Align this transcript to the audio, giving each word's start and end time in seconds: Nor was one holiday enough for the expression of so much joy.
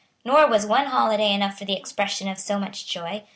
Nor 0.25 0.47
was 0.47 0.65
one 0.65 0.87
holiday 0.87 1.31
enough 1.31 1.59
for 1.59 1.65
the 1.65 1.75
expression 1.77 2.27
of 2.27 2.39
so 2.39 2.57
much 2.57 2.87
joy. 2.87 3.21